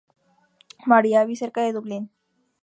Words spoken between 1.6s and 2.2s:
de Dublín.